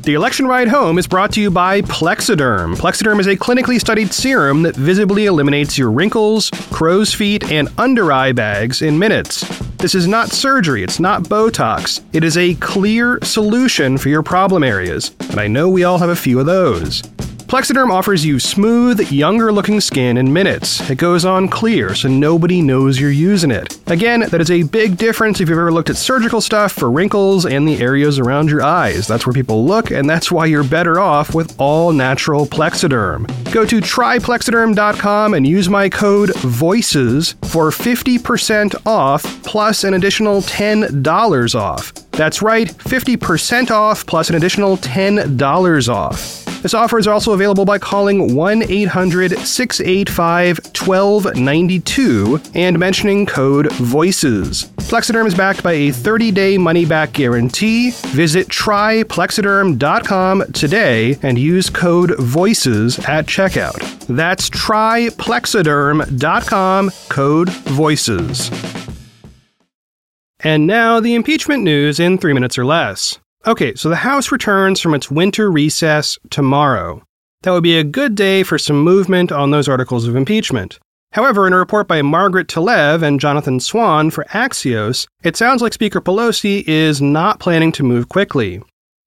The 0.04 0.14
election 0.14 0.46
ride 0.46 0.68
home 0.68 0.98
is 0.98 1.06
brought 1.06 1.32
to 1.32 1.42
you 1.42 1.50
by 1.50 1.82
Plexaderm. 1.82 2.76
Plexaderm 2.76 3.20
is 3.20 3.26
a 3.26 3.36
clinically 3.36 3.78
studied 3.78 4.14
serum 4.14 4.62
that 4.62 4.74
visibly 4.74 5.26
eliminates 5.26 5.76
your 5.76 5.90
wrinkles, 5.90 6.48
crow's 6.70 7.12
feet, 7.12 7.50
and 7.50 7.68
under 7.76 8.10
eye 8.10 8.32
bags 8.32 8.80
in 8.80 8.98
minutes. 8.98 9.46
This 9.76 9.94
is 9.94 10.06
not 10.06 10.30
surgery, 10.30 10.82
it's 10.82 10.98
not 10.98 11.24
Botox. 11.24 12.02
It 12.14 12.24
is 12.24 12.38
a 12.38 12.54
clear 12.54 13.18
solution 13.22 13.98
for 13.98 14.08
your 14.08 14.22
problem 14.22 14.62
areas, 14.62 15.14
and 15.28 15.38
I 15.38 15.46
know 15.46 15.68
we 15.68 15.84
all 15.84 15.98
have 15.98 16.08
a 16.08 16.16
few 16.16 16.40
of 16.40 16.46
those. 16.46 17.02
Plexaderm 17.46 17.92
offers 17.92 18.24
you 18.24 18.40
smooth, 18.40 19.12
younger 19.12 19.52
looking 19.52 19.80
skin 19.80 20.16
in 20.16 20.32
minutes. 20.32 20.80
It 20.90 20.98
goes 20.98 21.24
on 21.24 21.46
clear 21.46 21.94
so 21.94 22.08
nobody 22.08 22.60
knows 22.60 22.98
you're 22.98 23.12
using 23.12 23.52
it. 23.52 23.78
Again, 23.86 24.24
that 24.30 24.40
is 24.40 24.50
a 24.50 24.64
big 24.64 24.96
difference 24.96 25.40
if 25.40 25.48
you've 25.48 25.56
ever 25.56 25.70
looked 25.70 25.88
at 25.88 25.96
surgical 25.96 26.40
stuff 26.40 26.72
for 26.72 26.90
wrinkles 26.90 27.46
and 27.46 27.66
the 27.66 27.80
areas 27.80 28.18
around 28.18 28.50
your 28.50 28.64
eyes. 28.64 29.06
That's 29.06 29.26
where 29.26 29.32
people 29.32 29.64
look, 29.64 29.92
and 29.92 30.10
that's 30.10 30.32
why 30.32 30.46
you're 30.46 30.64
better 30.64 30.98
off 30.98 31.36
with 31.36 31.54
all 31.60 31.92
natural 31.92 32.46
Plexaderm. 32.46 33.28
Go 33.52 33.64
to 33.64 33.80
tryplexaderm.com 33.80 35.34
and 35.34 35.46
use 35.46 35.68
my 35.68 35.88
code 35.88 36.30
VOICES 36.30 37.34
for 37.48 37.70
50% 37.70 38.74
off 38.84 39.22
plus 39.44 39.84
an 39.84 39.94
additional 39.94 40.40
$10 40.42 41.54
off. 41.54 41.92
That's 42.10 42.42
right, 42.42 42.66
50% 42.66 43.70
off 43.70 44.04
plus 44.04 44.30
an 44.30 44.34
additional 44.34 44.78
$10 44.78 45.88
off. 45.88 46.45
This 46.62 46.74
offer 46.74 46.98
is 46.98 47.06
also 47.06 47.32
available 47.32 47.64
by 47.64 47.78
calling 47.78 48.34
1 48.34 48.62
800 48.62 49.38
685 49.38 50.58
1292 50.58 52.40
and 52.54 52.78
mentioning 52.78 53.24
code 53.26 53.70
VOICES. 53.72 54.66
Plexaderm 54.88 55.26
is 55.26 55.34
backed 55.34 55.62
by 55.62 55.72
a 55.72 55.92
30 55.92 56.30
day 56.30 56.58
money 56.58 56.84
back 56.84 57.12
guarantee. 57.12 57.90
Visit 58.08 58.48
tryplexaderm.com 58.48 60.52
today 60.52 61.18
and 61.22 61.38
use 61.38 61.70
code 61.70 62.10
VOICES 62.18 63.08
at 63.08 63.26
checkout. 63.26 64.06
That's 64.06 64.50
tryplexaderm.com, 64.50 66.90
code 67.08 67.48
VOICES. 67.48 68.50
And 70.40 70.66
now 70.66 71.00
the 71.00 71.14
impeachment 71.14 71.62
news 71.64 71.98
in 71.98 72.18
three 72.18 72.32
minutes 72.32 72.58
or 72.58 72.64
less. 72.64 73.18
Okay, 73.46 73.76
so 73.76 73.88
the 73.88 73.94
House 73.94 74.32
returns 74.32 74.80
from 74.80 74.92
its 74.92 75.08
winter 75.08 75.48
recess 75.52 76.18
tomorrow. 76.30 77.00
That 77.42 77.52
would 77.52 77.62
be 77.62 77.78
a 77.78 77.84
good 77.84 78.16
day 78.16 78.42
for 78.42 78.58
some 78.58 78.80
movement 78.80 79.30
on 79.30 79.52
those 79.52 79.68
articles 79.68 80.08
of 80.08 80.16
impeachment. 80.16 80.80
However, 81.12 81.46
in 81.46 81.52
a 81.52 81.56
report 81.56 81.86
by 81.86 82.02
Margaret 82.02 82.48
Talev 82.48 83.04
and 83.04 83.20
Jonathan 83.20 83.60
Swan 83.60 84.10
for 84.10 84.24
Axios, 84.30 85.06
it 85.22 85.36
sounds 85.36 85.62
like 85.62 85.72
Speaker 85.72 86.00
Pelosi 86.00 86.64
is 86.66 87.00
not 87.00 87.38
planning 87.38 87.70
to 87.72 87.84
move 87.84 88.08
quickly. 88.08 88.60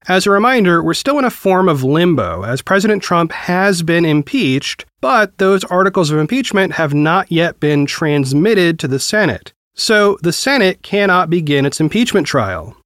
As 0.07 0.25
a 0.25 0.31
reminder, 0.31 0.81
we're 0.81 0.93
still 0.93 1.19
in 1.19 1.25
a 1.25 1.29
form 1.29 1.67
of 1.67 1.83
limbo, 1.83 2.43
as 2.43 2.61
President 2.61 3.03
Trump 3.03 3.33
has 3.33 3.83
been 3.83 4.05
impeached, 4.05 4.85
but 5.01 5.37
those 5.37 5.65
articles 5.65 6.11
of 6.11 6.17
impeachment 6.17 6.71
have 6.71 6.93
not 6.93 7.29
yet 7.29 7.59
been 7.59 7.85
transmitted 7.85 8.79
to 8.79 8.87
the 8.87 8.99
Senate. 8.99 9.51
So 9.75 10.17
the 10.21 10.31
Senate 10.31 10.81
cannot 10.81 11.29
begin 11.29 11.65
its 11.65 11.81
impeachment 11.81 12.25
trial. 12.25 12.77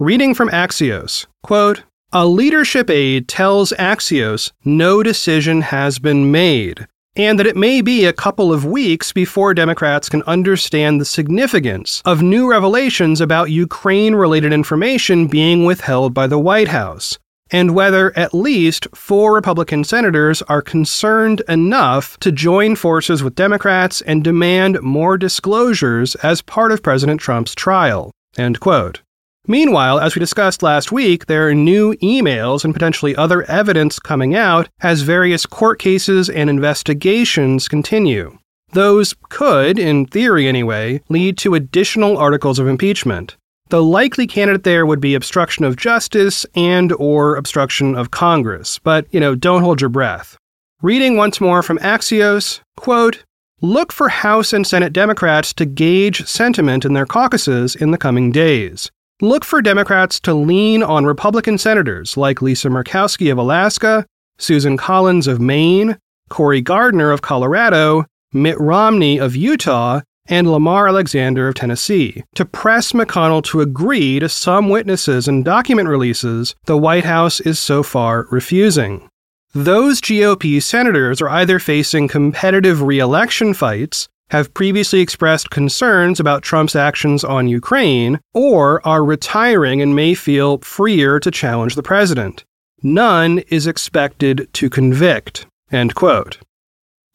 Reading 0.00 0.32
from 0.32 0.48
Axios, 0.48 1.26
quote, 1.42 1.82
a 2.10 2.26
leadership 2.26 2.88
aide 2.88 3.28
tells 3.28 3.70
Axios 3.72 4.50
no 4.64 5.02
decision 5.02 5.60
has 5.60 5.98
been 5.98 6.32
made 6.32 6.86
and 7.16 7.38
that 7.38 7.46
it 7.46 7.54
may 7.54 7.82
be 7.82 8.06
a 8.06 8.12
couple 8.14 8.50
of 8.50 8.64
weeks 8.64 9.12
before 9.12 9.52
Democrats 9.52 10.08
can 10.08 10.22
understand 10.22 10.98
the 11.02 11.04
significance 11.04 12.00
of 12.06 12.22
new 12.22 12.50
revelations 12.50 13.20
about 13.20 13.50
Ukraine 13.50 14.14
related 14.14 14.54
information 14.54 15.26
being 15.26 15.66
withheld 15.66 16.14
by 16.14 16.26
the 16.26 16.38
White 16.38 16.68
House, 16.68 17.18
and 17.50 17.74
whether 17.74 18.16
at 18.18 18.32
least 18.32 18.86
four 18.94 19.34
Republican 19.34 19.84
senators 19.84 20.40
are 20.48 20.62
concerned 20.62 21.42
enough 21.46 22.18
to 22.20 22.32
join 22.32 22.74
forces 22.74 23.22
with 23.22 23.34
Democrats 23.34 24.00
and 24.00 24.24
demand 24.24 24.80
more 24.80 25.18
disclosures 25.18 26.14
as 26.22 26.40
part 26.40 26.72
of 26.72 26.82
President 26.82 27.20
Trump's 27.20 27.54
trial. 27.54 28.10
End 28.38 28.60
quote. 28.60 29.02
Meanwhile, 29.50 29.98
as 29.98 30.14
we 30.14 30.20
discussed 30.20 30.62
last 30.62 30.92
week, 30.92 31.26
there 31.26 31.48
are 31.48 31.54
new 31.54 31.94
emails 31.94 32.64
and 32.64 32.72
potentially 32.72 33.16
other 33.16 33.42
evidence 33.50 33.98
coming 33.98 34.36
out 34.36 34.68
as 34.80 35.02
various 35.02 35.44
court 35.44 35.80
cases 35.80 36.30
and 36.30 36.48
investigations 36.48 37.66
continue. 37.66 38.38
Those 38.74 39.12
could, 39.28 39.76
in 39.76 40.06
theory 40.06 40.46
anyway, 40.46 41.00
lead 41.08 41.36
to 41.38 41.56
additional 41.56 42.16
articles 42.16 42.60
of 42.60 42.68
impeachment. 42.68 43.36
The 43.70 43.82
likely 43.82 44.28
candidate 44.28 44.62
there 44.62 44.86
would 44.86 45.00
be 45.00 45.16
obstruction 45.16 45.64
of 45.64 45.74
justice 45.74 46.46
and 46.54 46.92
or 46.92 47.34
obstruction 47.34 47.96
of 47.96 48.12
Congress, 48.12 48.78
but, 48.78 49.08
you 49.10 49.18
know, 49.18 49.34
don't 49.34 49.64
hold 49.64 49.80
your 49.80 49.90
breath. 49.90 50.36
Reading 50.80 51.16
once 51.16 51.40
more 51.40 51.64
from 51.64 51.78
Axios, 51.78 52.60
quote, 52.76 53.24
Look 53.60 53.90
for 53.90 54.10
House 54.10 54.52
and 54.52 54.64
Senate 54.64 54.92
Democrats 54.92 55.52
to 55.54 55.66
gauge 55.66 56.24
sentiment 56.24 56.84
in 56.84 56.92
their 56.92 57.04
caucuses 57.04 57.74
in 57.74 57.90
the 57.90 57.98
coming 57.98 58.30
days. 58.30 58.92
Look 59.22 59.44
for 59.44 59.60
Democrats 59.60 60.18
to 60.20 60.32
lean 60.32 60.82
on 60.82 61.04
Republican 61.04 61.58
senators 61.58 62.16
like 62.16 62.40
Lisa 62.40 62.68
Murkowski 62.68 63.30
of 63.30 63.36
Alaska, 63.36 64.06
Susan 64.38 64.78
Collins 64.78 65.26
of 65.26 65.38
Maine, 65.38 65.98
Cory 66.30 66.62
Gardner 66.62 67.10
of 67.10 67.20
Colorado, 67.20 68.06
Mitt 68.32 68.58
Romney 68.58 69.20
of 69.20 69.36
Utah, 69.36 70.00
and 70.26 70.50
Lamar 70.50 70.88
Alexander 70.88 71.48
of 71.48 71.54
Tennessee 71.54 72.24
to 72.34 72.46
press 72.46 72.92
McConnell 72.92 73.44
to 73.44 73.60
agree 73.60 74.20
to 74.20 74.28
some 74.28 74.70
witnesses 74.70 75.28
and 75.28 75.44
document 75.44 75.88
releases 75.88 76.54
the 76.64 76.78
White 76.78 77.04
House 77.04 77.40
is 77.40 77.58
so 77.58 77.82
far 77.82 78.26
refusing. 78.30 79.06
Those 79.52 80.00
GOP 80.00 80.62
senators 80.62 81.20
are 81.20 81.28
either 81.28 81.58
facing 81.58 82.08
competitive 82.08 82.80
reelection 82.80 83.52
fights 83.52 84.08
have 84.30 84.54
previously 84.54 85.00
expressed 85.00 85.50
concerns 85.50 86.20
about 86.20 86.42
Trump's 86.42 86.76
actions 86.76 87.24
on 87.24 87.48
Ukraine 87.48 88.20
or 88.32 88.86
are 88.86 89.04
retiring 89.04 89.82
and 89.82 89.94
may 89.94 90.14
feel 90.14 90.58
freer 90.58 91.20
to 91.20 91.30
challenge 91.30 91.74
the 91.74 91.82
president. 91.82 92.44
None 92.82 93.40
is 93.48 93.66
expected 93.66 94.48
to 94.54 94.70
convict. 94.70 95.46
End 95.70 95.94
quote. 95.94 96.38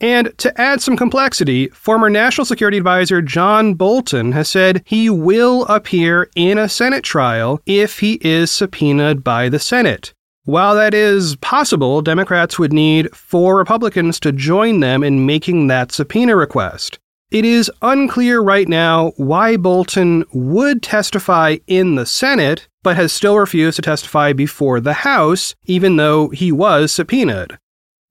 And 0.02 0.38
to 0.40 0.60
add 0.60 0.82
some 0.82 0.98
complexity, 0.98 1.70
former 1.70 2.10
National 2.10 2.44
Security 2.44 2.78
Advisor 2.78 3.22
John 3.22 3.76
Bolton 3.76 4.34
has 4.34 4.50
said 4.50 4.84
he 4.86 5.10
will 5.10 5.66
appear 5.66 6.30
in 6.36 6.58
a 6.58 6.68
Senate 6.68 7.04
trial 7.04 7.62
if 7.66 8.00
he 8.00 8.20
is 8.22 8.52
subpoenaed 8.52 9.24
by 9.24 9.48
the 9.48 9.60
Senate. 9.60 10.14
While 10.44 10.76
that 10.76 10.94
is 10.94 11.38
possible, 11.38 12.02
Democrats 12.02 12.60
would 12.60 12.74
need 12.74 13.16
four 13.16 13.56
Republicans 13.58 14.20
to 14.20 14.32
join 14.32 14.80
them 14.80 15.02
in 15.02 15.26
making 15.26 15.68
that 15.68 15.92
subpoena 15.92 16.36
request. 16.36 17.00
It 17.36 17.44
is 17.44 17.70
unclear 17.82 18.40
right 18.40 18.66
now 18.66 19.12
why 19.18 19.58
Bolton 19.58 20.24
would 20.32 20.82
testify 20.82 21.58
in 21.68 21.96
the 21.96 22.06
Senate, 22.06 22.70
but 22.82 22.96
has 22.96 23.12
still 23.12 23.38
refused 23.38 23.76
to 23.76 23.82
testify 23.82 24.32
before 24.32 24.80
the 24.80 24.94
House, 24.94 25.54
even 25.66 25.98
though 25.98 26.30
he 26.30 26.54
was 26.54 26.94
subpoenaed. 26.94 27.58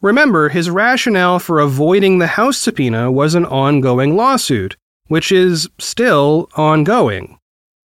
Remember, 0.03 0.51
his 0.51 0.69
rationale 0.69 1.39
for 1.39 1.59
avoiding 1.59 2.19
the 2.19 2.27
House 2.27 2.59
subpoena 2.59 3.11
was 3.11 3.35
an 3.35 3.47
ongoing 3.47 4.15
lawsuit, 4.15 4.77
which 5.07 5.33
is 5.33 5.71
still 5.79 6.51
ongoing. 6.55 7.39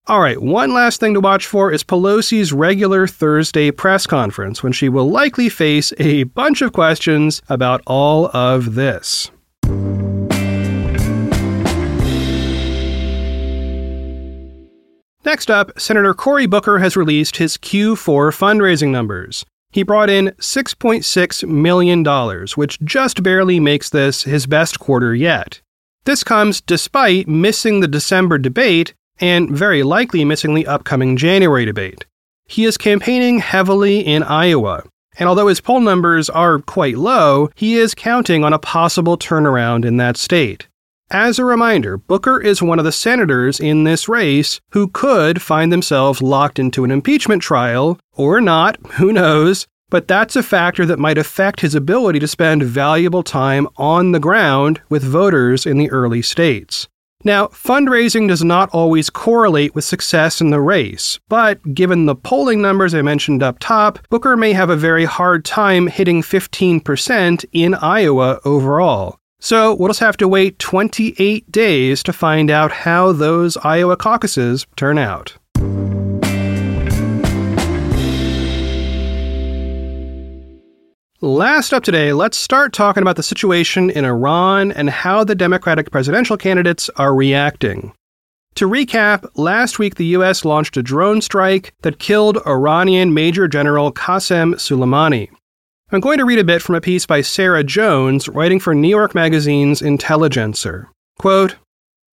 All 0.05 0.22
right, 0.22 0.41
one 0.41 0.74
last 0.74 1.01
thing 1.01 1.13
to 1.13 1.19
watch 1.19 1.46
for 1.46 1.74
is 1.74 1.84
Pelosi's 1.84 2.53
regular 2.53 3.05
Thursday 3.05 3.69
press 3.69 4.07
conference, 4.07 4.63
when 4.63 4.72
she 4.72 4.88
will 4.88 5.12
likely 5.12 5.50
face 5.50 5.91
a 6.00 6.24
bunch 6.24 6.62
of 6.62 6.72
questions 6.72 7.41
about 7.50 7.81
all 7.86 8.27
of 8.27 8.75
this. 8.75 9.29
Next 15.27 15.51
up, 15.51 15.77
Senator 15.77 16.13
Cory 16.13 16.46
Booker 16.46 16.79
has 16.79 16.96
released 16.96 17.36
his 17.36 17.57
Q4 17.57 18.31
fundraising 18.31 18.91
numbers. 18.91 19.43
He 19.72 19.84
brought 19.84 20.10
in 20.10 20.27
$6.6 20.39 21.50
million, 21.50 22.48
which 22.55 22.79
just 22.79 23.22
barely 23.24 23.60
makes 23.60 23.89
this 23.89 24.24
his 24.24 24.46
best 24.46 24.79
quarter 24.79 25.13
yet. 25.13 25.60
This 26.05 26.24
comes 26.24 26.62
despite 26.62 27.27
missing 27.27 27.81
the 27.81 27.89
December 27.89 28.38
debate 28.38 28.93
and 29.19 29.50
very 29.50 29.84
likely 29.84 30.24
missing 30.24 30.53
the 30.53 30.65
upcoming 30.65 31.17
January 31.17 31.65
debate. 31.65 32.05
He 32.46 32.63
is 32.63 32.77
campaigning 32.77 33.39
heavily 33.39 34.00
in 34.00 34.24
Iowa, 34.24 34.84
and 35.19 35.27
although 35.27 35.50
his 35.50 35.60
poll 35.60 35.81
numbers 35.81 36.29
are 36.29 36.60
quite 36.60 36.98
low, 36.98 37.50
he 37.53 37.75
is 37.75 37.93
counting 37.93 38.46
on 38.46 38.53
a 38.53 38.60
possible 38.60 39.17
turnaround 39.17 39.84
in 39.84 39.98
that 39.98 40.15
state. 40.15 40.69
As 41.09 41.39
a 41.39 41.45
reminder, 41.45 41.97
Booker 41.97 42.41
is 42.41 42.61
one 42.61 42.79
of 42.79 42.85
the 42.85 42.91
senators 42.91 43.61
in 43.61 43.85
this 43.85 44.09
race 44.09 44.59
who 44.71 44.89
could 44.89 45.41
find 45.41 45.71
themselves 45.71 46.21
locked 46.21 46.59
into 46.59 46.83
an 46.83 46.91
impeachment 46.91 47.41
trial, 47.41 47.97
or 48.11 48.41
not, 48.41 48.77
who 48.95 49.13
knows, 49.13 49.67
but 49.89 50.09
that's 50.09 50.35
a 50.35 50.43
factor 50.43 50.85
that 50.85 50.99
might 50.99 51.17
affect 51.17 51.61
his 51.61 51.73
ability 51.73 52.19
to 52.19 52.27
spend 52.27 52.63
valuable 52.63 53.23
time 53.23 53.69
on 53.77 54.11
the 54.11 54.19
ground 54.19 54.81
with 54.89 55.01
voters 55.01 55.65
in 55.65 55.77
the 55.77 55.89
early 55.91 56.21
states. 56.21 56.89
Now, 57.23 57.47
fundraising 57.47 58.27
does 58.27 58.43
not 58.43 58.69
always 58.71 59.09
correlate 59.09 59.73
with 59.73 59.85
success 59.85 60.41
in 60.41 60.49
the 60.49 60.59
race, 60.59 61.19
but 61.29 61.73
given 61.73 62.05
the 62.05 62.15
polling 62.15 62.61
numbers 62.61 62.93
I 62.93 63.01
mentioned 63.01 63.41
up 63.41 63.59
top, 63.59 63.99
Booker 64.09 64.35
may 64.35 64.51
have 64.51 64.69
a 64.69 64.75
very 64.75 65.05
hard 65.05 65.45
time 65.45 65.87
hitting 65.87 66.21
15% 66.21 67.45
in 67.53 67.75
Iowa 67.75 68.41
overall. 68.43 69.19
So 69.39 69.75
we'll 69.75 69.89
just 69.89 70.00
have 70.00 70.17
to 70.17 70.27
wait 70.27 70.60
28 70.60 71.51
days 71.51 72.01
to 72.03 72.13
find 72.13 72.50
out 72.50 72.72
how 72.72 73.12
those 73.12 73.56
Iowa 73.58 73.96
caucuses 73.96 74.65
turn 74.75 74.98
out. 74.98 75.38
Last 81.20 81.74
up 81.74 81.84
today, 81.84 82.13
let's 82.13 82.38
start 82.38 82.74
talking 82.74 83.01
about 83.01 83.15
the 83.15 83.24
situation 83.24 83.89
in 83.89 84.06
Iran 84.06 84.72
and 84.72 84.89
how 84.89 85.24
the 85.24 85.34
Democratic 85.34 85.89
presidential 85.89 86.38
candidates 86.38 86.91
are 86.96 87.13
reacting. 87.13 87.91
To 88.56 88.67
recap, 88.67 89.27
last 89.36 89.79
week 89.79 89.96
the 89.96 90.06
US 90.17 90.46
launched 90.46 90.77
a 90.77 90.84
drone 90.84 91.22
strike 91.22 91.74
that 91.82 92.00
killed 92.00 92.38
Iranian 92.46 93.13
Major 93.13 93.48
General 93.48 93.91
Qasem 93.91 94.56
Soleimani. 94.56 95.29
I'm 95.89 96.01
going 96.01 96.17
to 96.17 96.25
read 96.25 96.39
a 96.39 96.44
bit 96.44 96.62
from 96.62 96.75
a 96.75 96.82
piece 96.82 97.06
by 97.06 97.22
Sarah 97.22 97.63
Jones, 97.63 98.27
writing 98.27 98.60
for 98.60 98.75
New 98.75 98.89
York 98.89 99.15
Magazine's 99.15 99.82
Intelligencer. 99.82 100.89
Quote, 101.17 101.56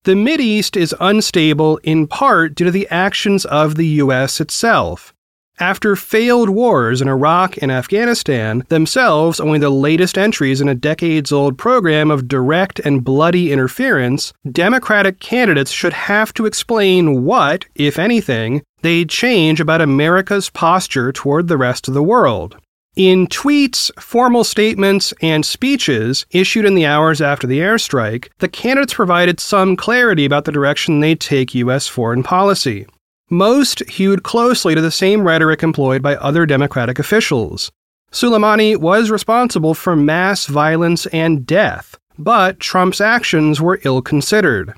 the 0.05 0.15
East 0.15 0.77
is 0.77 0.95
unstable 1.01 1.79
in 1.79 2.07
part 2.07 2.55
due 2.55 2.67
to 2.67 2.71
the 2.71 2.87
actions 2.89 3.45
of 3.45 3.75
the 3.75 3.87
U.S. 3.87 4.41
itself. 4.41 5.13
After 5.59 5.97
failed 5.97 6.51
wars 6.51 7.03
in 7.03 7.09
Iraq 7.09 7.61
and 7.61 7.73
Afghanistan, 7.73 8.63
themselves 8.69 9.41
only 9.41 9.59
the 9.59 9.71
latest 9.71 10.17
entries 10.17 10.61
in 10.61 10.69
a 10.69 10.75
decades 10.77 11.33
old 11.33 11.59
program 11.59 12.13
of 12.13 12.29
direct 12.29 12.79
and 12.79 13.03
bloody 13.03 13.51
interference, 13.51 14.33
Democratic 14.53 15.19
candidates 15.19 15.73
should 15.73 15.95
have 15.95 16.33
to 16.35 16.47
explain 16.47 17.25
what, 17.25 17.65
if 17.75 17.99
anything, 17.99 18.63
they'd 18.83 19.11
change 19.11 19.59
about 19.59 19.81
America's 19.81 20.49
posture 20.49 21.11
toward 21.11 21.49
the 21.49 21.59
rest 21.59 21.89
of 21.89 21.95
the 21.95 22.05
world. 22.05 22.57
In 22.97 23.27
tweets, 23.27 23.91
formal 24.01 24.45
statements, 24.45 25.13
and 25.21 25.45
speeches 25.45 26.27
issued 26.31 26.65
in 26.65 26.77
the 26.77 26.87
hours 26.87 27.21
after 27.21 27.45
the 27.45 27.59
airstrike, 27.59 28.29
the 28.39 28.49
candidates 28.49 28.95
provided 28.95 29.41
some 29.41 29.75
clarity 29.75 30.25
about 30.25 30.45
the 30.45 30.53
direction 30.53 31.01
they 31.01 31.17
take 31.17 31.57
U.S. 31.57 31.89
foreign 31.89 32.23
policy. 32.23 32.87
Most 33.31 33.81
hewed 33.91 34.23
closely 34.23 34.77
to 34.77 34.81
the 34.81 34.93
same 34.93 35.27
rhetoric 35.27 35.65
employed 35.65 36.03
by 36.03 36.15
other 36.17 36.47
Democratic 36.47 37.01
officials. 37.01 37.73
Soleimani 38.13 38.77
was 38.77 39.11
responsible 39.11 39.75
for 39.75 39.97
mass 39.97 40.47
violence 40.47 41.07
and 41.07 41.45
death, 41.45 41.99
but 42.17 42.61
Trump's 42.61 43.01
actions 43.01 43.61
were 43.61 43.81
ill 43.83 44.03
considered. 44.03 44.73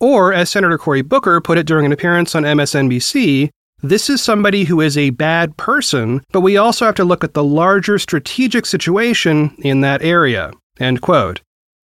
Or, 0.00 0.34
as 0.34 0.50
Senator 0.50 0.76
Cory 0.76 1.00
Booker 1.00 1.40
put 1.40 1.56
it 1.56 1.66
during 1.66 1.86
an 1.86 1.92
appearance 1.92 2.34
on 2.34 2.42
MSNBC, 2.42 3.48
this 3.84 4.08
is 4.08 4.22
somebody 4.22 4.64
who 4.64 4.80
is 4.80 4.96
a 4.96 5.10
bad 5.10 5.56
person, 5.58 6.22
but 6.32 6.40
we 6.40 6.56
also 6.56 6.86
have 6.86 6.94
to 6.94 7.04
look 7.04 7.22
at 7.22 7.34
the 7.34 7.44
larger 7.44 7.98
strategic 7.98 8.64
situation 8.64 9.54
in 9.58 9.82
that 9.82 10.02
area. 10.02 10.52
End 10.80 11.02
quote. 11.02 11.42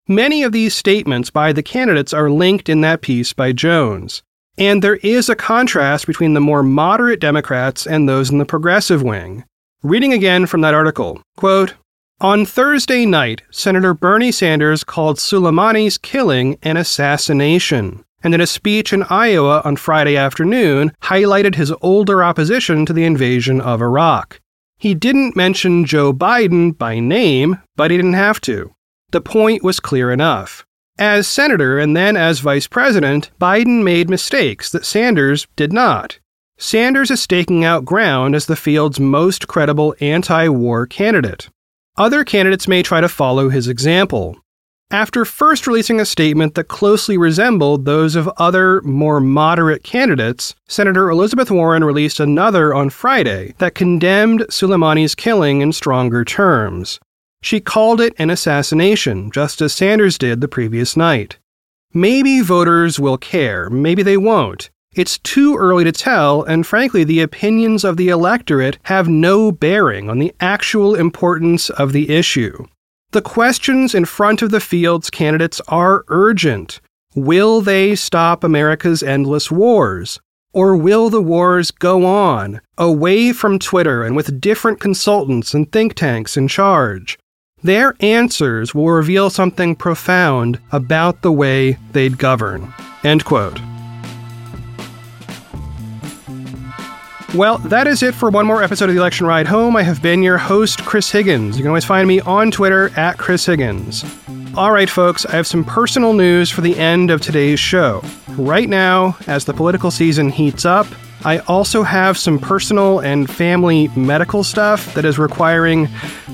Many 0.07 0.45
of 0.45 0.53
these 0.53 0.75
statements 0.75 1.29
by 1.29 1.53
the 1.53 1.63
candidates 1.63 2.15
are 2.15 2.31
linked 2.31 2.69
in 2.69 2.83
that 2.83 3.03
piece 3.03 3.33
by 3.33 3.53
Jones. 3.53 4.23
And 4.57 4.83
there 4.83 4.97
is 4.97 5.29
a 5.29 5.35
contrast 5.37 6.07
between 6.07 6.35
the 6.35 6.41
more 6.41 6.63
moderate 6.63 7.21
Democrats 7.21 7.85
and 7.85 8.09
those 8.09 8.31
in 8.31 8.39
the 8.39 8.45
progressive 8.45 9.03
wing. 9.03 9.45
Reading 9.83 10.13
again 10.13 10.47
from 10.47 10.61
that 10.61 10.75
article, 10.75 11.21
quote, 11.37 11.75
on 12.21 12.47
Thursday 12.47 13.07
night, 13.07 13.43
Senator 13.51 13.93
Bernie 13.93 14.33
Sanders 14.33 14.83
called 14.83 15.19
Soleimani's 15.19 15.99
killing 15.99 16.59
an 16.63 16.77
assassination 16.77 18.05
and 18.23 18.35
in 18.35 18.41
a 18.41 18.47
speech 18.47 18.93
in 18.93 19.05
Iowa 19.05 19.63
on 19.65 19.77
Friday 19.77 20.17
afternoon, 20.17 20.93
highlighted 21.03 21.55
his 21.55 21.73
older 21.83 22.23
opposition 22.23 22.85
to 22.87 22.93
the 22.93 23.05
invasion 23.05 23.61
of 23.61 23.81
Iraq. 23.81 24.41
He 24.79 24.95
didn't 24.95 25.37
mention 25.37 25.85
Joe 25.85 26.13
Biden 26.13 26.77
by 26.77 27.01
name, 27.01 27.61
but 27.77 27.91
he 27.91 27.97
didn't 27.97 28.13
have 28.13 28.41
to. 28.43 28.75
The 29.11 29.21
point 29.21 29.65
was 29.65 29.81
clear 29.81 30.13
enough. 30.13 30.65
As 30.99 31.27
senator 31.29 31.79
and 31.79 31.97
then 31.97 32.17
as 32.17 32.41
vice 32.41 32.67
president, 32.67 33.31
Biden 33.41 33.83
made 33.83 34.11
mistakes 34.11 34.71
that 34.71 34.85
Sanders 34.85 35.47
did 35.57 35.73
not. 35.73 36.19
Sanders 36.59 37.11
is 37.11 37.23
staking 37.23 37.65
out 37.65 37.85
ground 37.85 38.35
as 38.35 38.47
the 38.47 38.57
field's 38.57 38.99
most 38.99 39.47
credible 39.47 39.95
anti 40.01 40.49
war 40.49 40.87
candidate. 40.87 41.49
Other 41.97 42.25
candidates 42.25 42.67
may 42.67 42.83
try 42.83 43.01
to 43.01 43.09
follow 43.09 43.49
his 43.49 43.69
example. 43.69 44.37
After 44.91 45.27
first 45.27 45.67
releasing 45.67 46.01
a 46.01 46.07
statement 46.07 46.55
that 46.55 46.69
closely 46.69 47.19
resembled 47.19 47.85
those 47.85 48.17
of 48.17 48.27
other, 48.39 48.81
more 48.81 49.21
moderate 49.21 49.85
candidates, 49.85 50.55
Senator 50.67 51.11
Elizabeth 51.11 51.51
Warren 51.51 51.85
released 51.85 52.21
another 52.21 52.73
on 52.73 52.89
Friday 52.89 53.55
that 53.59 53.75
condemned 53.75 54.47
Soleimani's 54.49 55.15
killing 55.15 55.61
in 55.61 55.75
stronger 55.75 56.25
terms. 56.25 56.99
She 57.43 57.61
called 57.61 58.01
it 58.01 58.15
an 58.19 58.31
assassination, 58.31 59.31
just 59.31 59.61
as 59.61 59.75
Sanders 59.75 60.17
did 60.17 60.41
the 60.41 60.49
previous 60.49 60.97
night. 60.97 61.37
Maybe 61.93 62.41
voters 62.41 62.99
will 62.99 63.19
care, 63.19 63.69
maybe 63.69 64.03
they 64.03 64.17
won't. 64.17 64.71
It's 64.95 65.19
too 65.19 65.55
early 65.59 65.85
to 65.85 65.93
tell, 65.93 66.45
and 66.45 66.67
frankly, 66.67 67.05
the 67.05 67.21
opinions 67.21 67.85
of 67.85 67.99
the 67.99 68.09
electorate 68.09 68.79
have 68.85 69.07
no 69.07 69.53
bearing 69.53 70.09
on 70.09 70.19
the 70.19 70.35
actual 70.41 70.95
importance 70.95 71.69
of 71.69 71.93
the 71.93 72.09
issue. 72.09 72.67
The 73.11 73.23
questions 73.23 73.95
in 73.95 74.05
front 74.05 74.43
of 74.43 74.51
the 74.51 74.61
field's 74.61 75.09
candidates 75.09 75.63
are 75.69 76.05
urgent. 76.09 76.79
Will 77.15 77.63
they 77.63 77.95
stop 77.95 78.45
America's 78.45 79.03
endless 79.03 79.51
wars? 79.51 80.21
Or 80.53 80.77
will 80.77 81.09
the 81.09 81.23
wars 81.23 81.71
go 81.71 82.05
on, 82.05 82.61
away 82.77 83.33
from 83.33 83.59
Twitter 83.59 84.03
and 84.03 84.15
with 84.15 84.43
different 84.43 84.79
consultants 84.79 85.55
and 85.55 85.73
think 85.73 85.95
tanks 85.95 86.37
in 86.37 86.49
charge? 86.49 87.19
Their 87.63 87.95
answers 88.01 88.75
will 88.75 88.91
reveal 88.91 89.31
something 89.31 89.75
profound 89.75 90.61
about 90.71 91.23
the 91.23 91.33
way 91.33 91.79
they'd 91.93 92.19
govern. 92.19 92.75
End 93.05 93.25
quote. 93.25 93.59
Well, 97.35 97.59
that 97.59 97.87
is 97.87 98.03
it 98.03 98.15
for 98.15 98.31
one 98.31 98.47
more 98.47 98.63
episode 98.63 98.89
of 98.89 98.95
the 98.95 99.01
Election 99.01 99.27
Ride 99.27 99.47
Home. 99.47 99.77
I 99.77 99.83
have 99.83 100.01
been 100.01 100.23
your 100.23 100.39
host, 100.39 100.85
Chris 100.87 101.11
Higgins. 101.11 101.59
You 101.59 101.63
can 101.63 101.69
always 101.69 101.85
find 101.85 102.09
me 102.09 102.21
on 102.21 102.51
Twitter 102.51 102.89
at 102.99 103.19
Chris 103.19 103.45
Higgins. 103.45 104.03
All 104.57 104.73
right, 104.73 104.89
folks, 104.89 105.27
I 105.27 105.33
have 105.33 105.47
some 105.47 105.63
personal 105.63 106.15
news 106.15 106.51
for 106.51 106.63
the 106.63 106.77
end 106.79 107.11
of 107.11 107.21
today's 107.21 107.61
show. 107.61 108.03
Right 108.31 108.69
now, 108.69 109.17
as 109.27 109.45
the 109.45 109.53
political 109.53 109.91
season 109.91 110.31
heats 110.31 110.65
up, 110.65 110.87
I 111.25 111.41
also 111.41 111.83
have 111.83 112.17
some 112.17 112.39
personal 112.39 113.01
and 113.01 113.29
family 113.29 113.89
medical 113.89 114.43
stuff 114.43 114.95
that 114.95 115.05
is 115.05 115.19
requiring 115.19 115.87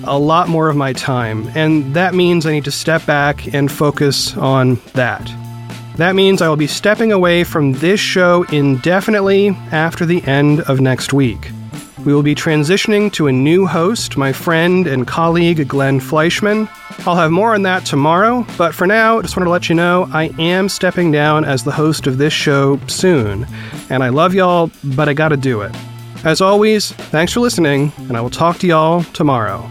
a 0.05 0.17
lot 0.17 0.49
more 0.49 0.69
of 0.69 0.77
my 0.77 0.93
time, 0.93 1.51
and 1.57 1.93
that 1.95 2.15
means 2.15 2.47
I 2.47 2.53
need 2.53 2.65
to 2.67 2.71
step 2.71 3.05
back 3.05 3.53
and 3.53 3.71
focus 3.71 4.37
on 4.37 4.77
that. 4.93 5.29
That 5.97 6.17
means 6.17 6.43
I 6.43 6.49
will 6.49 6.57
be 6.57 6.67
stepping 6.67 7.13
away 7.13 7.45
from 7.45 7.73
this 7.75 8.01
show 8.01 8.45
indefinitely 8.51 9.51
after 9.71 10.05
the 10.05 10.25
end 10.25 10.61
of 10.63 10.81
next 10.81 11.13
week. 11.13 11.51
We 12.05 12.13
will 12.13 12.23
be 12.25 12.35
transitioning 12.35 13.13
to 13.13 13.29
a 13.29 13.33
new 13.33 13.65
host, 13.65 14.17
my 14.17 14.33
friend 14.33 14.89
and 14.89 15.07
colleague 15.07 15.67
Glenn 15.69 16.01
Fleishman. 16.01 16.69
I'll 17.07 17.15
have 17.15 17.31
more 17.31 17.55
on 17.55 17.63
that 17.63 17.87
tomorrow, 17.87 18.45
but 18.59 18.75
for 18.75 18.87
now, 18.87 19.19
I 19.19 19.23
just 19.23 19.37
wanted 19.37 19.47
to 19.47 19.51
let 19.53 19.69
you 19.69 19.77
know 19.77 20.09
I 20.13 20.25
am 20.39 20.69
stepping 20.69 21.13
down 21.13 21.45
as 21.45 21.63
the 21.63 21.73
host 21.73 22.09
of 22.09 22.19
this 22.19 22.33
show 22.33 22.79
soon. 22.89 23.47
And 23.89 24.03
I 24.03 24.09
love 24.09 24.35
y'all, 24.35 24.71
but 24.83 25.09
I 25.09 25.15
gotta 25.15 25.37
do 25.37 25.63
it. 25.63 25.75
As 26.25 26.41
always, 26.41 26.91
thanks 26.91 27.33
for 27.33 27.41
listening, 27.41 27.93
and 27.99 28.17
I 28.17 28.21
will 28.21 28.31
talk 28.31 28.59
to 28.59 28.67
y'all 28.67 29.05
tomorrow. 29.05 29.71